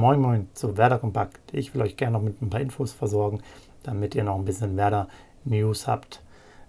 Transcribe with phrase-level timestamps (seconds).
[0.00, 1.52] Moin Moin zu Werder Kompakt.
[1.52, 3.42] Ich will euch gerne noch mit ein paar Infos versorgen,
[3.82, 5.08] damit ihr noch ein bisschen Werder
[5.44, 6.22] News habt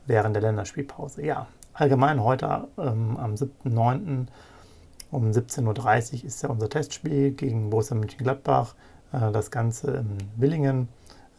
[0.05, 1.25] während der Länderspielpause.
[1.25, 4.25] Ja, allgemein heute ähm, am 7.9.
[5.11, 8.75] um 17.30 Uhr ist ja unser Testspiel gegen Borussia Mönchengladbach.
[9.13, 10.89] Äh, das Ganze in Willingen.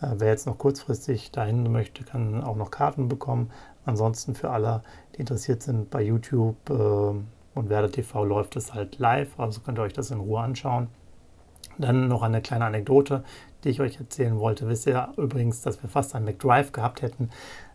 [0.01, 3.51] Äh, wer jetzt noch kurzfristig dahin möchte, kann auch noch Karten bekommen.
[3.85, 4.83] Ansonsten für alle,
[5.15, 9.79] die interessiert sind bei YouTube äh, und Werder TV läuft es halt live, also könnt
[9.79, 10.89] ihr euch das in Ruhe anschauen.
[11.79, 13.25] Dann noch eine kleine Anekdote,
[13.65, 14.69] die ich euch erzählen wollte.
[14.69, 17.31] Wisst ihr übrigens, dass wir fast ein McDrive gehabt hätten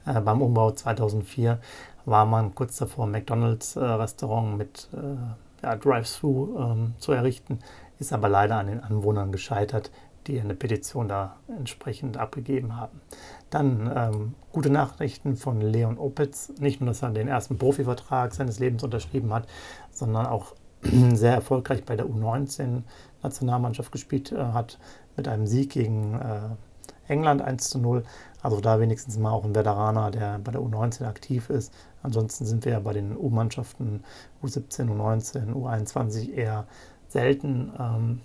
[0.05, 1.59] äh, beim Umbau 2004?
[2.05, 7.59] War man kurz davor, ein McDonalds-Restaurant äh, mit äh, ja, Drive-Thru ähm, zu errichten,
[7.99, 9.91] ist aber leider an den Anwohnern gescheitert,
[10.27, 13.01] die eine Petition da entsprechend abgegeben haben.
[13.49, 16.51] Dann ähm, gute Nachrichten von Leon Opitz.
[16.59, 19.47] Nicht nur, dass er den ersten Profivertrag seines Lebens unterschrieben hat,
[19.91, 20.53] sondern auch
[21.13, 24.79] sehr erfolgreich bei der U19-Nationalmannschaft gespielt äh, hat,
[25.15, 28.03] mit einem Sieg gegen äh, England 1 zu 0.
[28.41, 31.73] Also da wenigstens mal auch ein Veteraner, der bei der U19 aktiv ist.
[32.03, 34.03] Ansonsten sind wir ja bei den U-Mannschaften
[34.43, 36.67] U17, U19, U21 eher
[37.07, 38.21] selten ähm,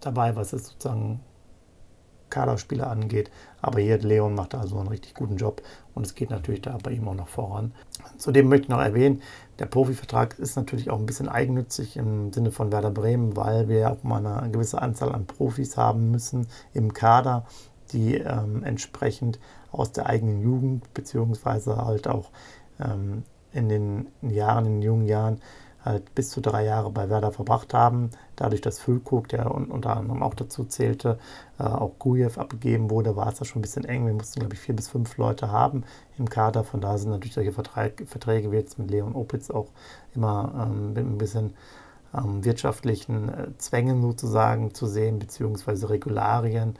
[0.00, 1.20] dabei, was es sozusagen
[2.36, 3.30] Kaderspieler angeht.
[3.62, 5.62] Aber hier Leon macht also einen richtig guten Job
[5.94, 7.72] und es geht natürlich da bei ihm auch noch voran.
[8.18, 9.22] Zudem möchte ich noch erwähnen,
[9.58, 13.90] der Profivertrag ist natürlich auch ein bisschen eigennützig im Sinne von Werder Bremen, weil wir
[13.90, 17.46] auch mal eine gewisse Anzahl an Profis haben müssen im Kader,
[17.92, 19.38] die ähm, entsprechend
[19.72, 22.30] aus der eigenen Jugend beziehungsweise halt auch
[22.78, 25.40] ähm, in den Jahren, in den jungen Jahren
[25.86, 28.10] halt bis zu drei Jahre bei Werder verbracht haben.
[28.34, 31.18] Dadurch, dass Füllkrug, der unter anderem auch dazu zählte,
[31.58, 34.06] äh, auch Gujev abgegeben wurde, war es da schon ein bisschen eng.
[34.06, 35.84] Wir mussten, glaube ich, vier bis fünf Leute haben
[36.18, 36.64] im Kader.
[36.64, 39.68] Von da sind natürlich solche Verträge wie jetzt mit Leon Opitz auch
[40.14, 41.54] immer ähm, mit ein bisschen
[42.14, 46.74] ähm, wirtschaftlichen äh, Zwängen sozusagen zu sehen, beziehungsweise Regularien.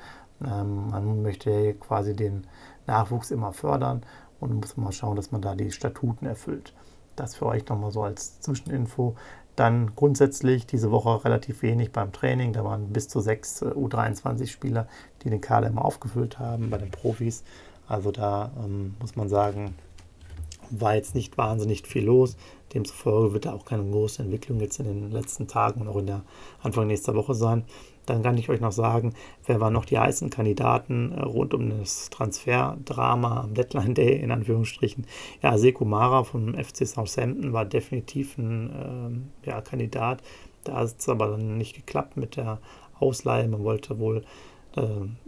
[0.45, 2.47] Ähm, man möchte quasi den
[2.87, 4.03] Nachwuchs immer fördern
[4.41, 6.73] und muss mal schauen, dass man da die Statuten erfüllt.
[7.17, 9.17] Das für euch nochmal so als Zwischeninfo.
[9.57, 12.53] Dann grundsätzlich diese Woche relativ wenig beim Training.
[12.53, 14.87] Da waren bis zu sechs äh, U23-Spieler,
[15.23, 17.43] die den Kader immer aufgefüllt haben bei den Profis.
[17.89, 19.75] Also da ähm, muss man sagen,
[20.71, 22.37] war jetzt nicht wahnsinnig viel los.
[22.75, 26.07] Demzufolge wird da auch keine große Entwicklung jetzt in den letzten Tagen und auch in
[26.07, 26.23] der
[26.63, 27.65] Anfang nächster Woche sein.
[28.07, 29.13] Dann kann ich euch noch sagen,
[29.45, 34.31] wer waren noch die heißen Kandidaten äh, rund um das Transferdrama am Deadline Day in
[34.31, 35.07] Anführungsstrichen.
[35.43, 40.23] Ja, Seko Mara vom FC Southampton war definitiv ein ähm, ja, Kandidat.
[40.65, 42.59] Da hat es aber dann nicht geklappt mit der
[42.99, 43.47] Ausleihe.
[43.49, 44.25] Man wollte wohl,
[44.77, 44.83] äh,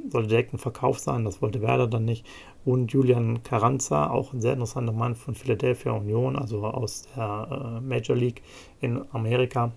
[0.09, 2.27] sollte direkt ein Verkauf sein, das wollte Werder dann nicht.
[2.65, 7.81] Und Julian Carranza, auch ein sehr interessanter Mann von Philadelphia Union, also aus der äh,
[7.81, 8.43] Major League
[8.81, 9.73] in Amerika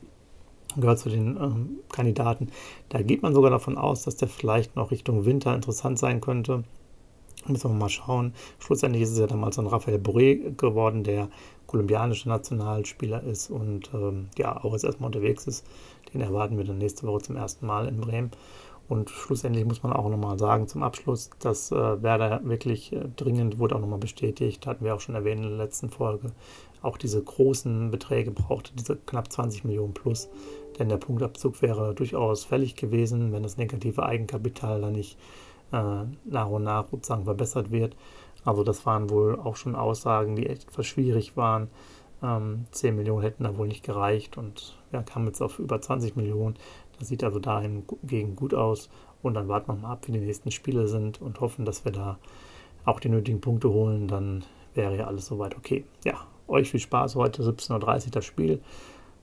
[0.80, 2.48] gehört zu den ähm, Kandidaten.
[2.90, 6.64] Da geht man sogar davon aus, dass der vielleicht noch Richtung Winter interessant sein könnte.
[7.48, 8.34] Müssen wir mal schauen.
[8.60, 11.28] Schlussendlich ist es ja damals ein Rafael Boré geworden, der
[11.66, 15.66] kolumbianischer Nationalspieler ist und ähm, ja auch jetzt erstmal unterwegs ist.
[16.14, 18.32] Den erwarten wir dann nächste Woche zum ersten Mal in Bremen.
[18.92, 23.58] Und schlussendlich muss man auch nochmal sagen zum Abschluss, dass äh, Werder wirklich äh, dringend
[23.58, 26.34] wurde auch nochmal bestätigt, hatten wir auch schon erwähnt in der letzten Folge,
[26.82, 30.28] auch diese großen Beträge brauchte, diese knapp 20 Millionen plus.
[30.80, 35.18] Denn der Punktabzug wäre durchaus fällig gewesen, wenn das negative Eigenkapital dann nicht
[35.72, 37.96] äh, nach und nach sozusagen verbessert wird.
[38.44, 41.70] Also das waren wohl auch schon Aussagen, die echt schwierig waren.
[42.24, 46.16] Ähm, 10 Millionen hätten da wohl nicht gereicht und ja, kamen jetzt auf über 20
[46.16, 46.56] Millionen.
[47.00, 48.90] Das sieht also dahingegen gut aus.
[49.24, 51.92] Und dann warten wir mal ab, wie die nächsten Spiele sind und hoffen, dass wir
[51.92, 52.18] da
[52.86, 54.08] auch die nötigen Punkte holen.
[54.08, 54.44] Dann
[54.74, 55.86] wäre ja alles soweit okay.
[56.04, 58.62] Ja, euch viel Spaß heute 17.30 Uhr das Spiel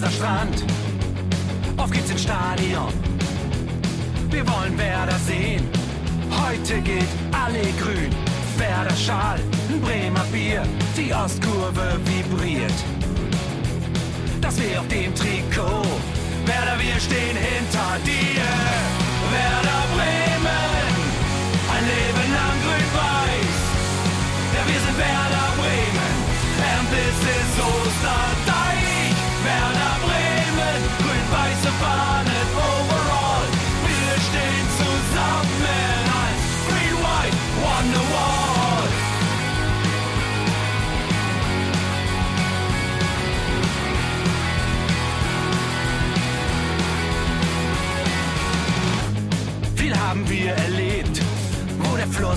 [0.00, 0.64] Weserstrand.
[1.76, 2.92] Auf geht's ins Stadion.
[4.30, 5.68] Wir wollen Werder sehen.
[6.30, 8.10] Heute geht alle grün.
[8.56, 9.40] Werder Schal,
[9.82, 10.62] Bremer Bier.
[10.96, 12.72] Die Ostkurve vibriert.
[14.40, 15.82] Das wir auf dem Trikot.
[16.46, 18.46] Werder, wir stehen hinter dir.
[19.32, 20.27] Werder Bremen,